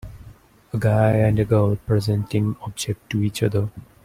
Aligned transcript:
A 0.73 0.79
guy 0.79 1.11
and 1.11 1.37
a 1.37 1.45
girl 1.45 1.75
presenting 1.75 2.55
object 2.63 3.07
to 3.11 3.21
each 3.21 3.43
other. 3.43 3.69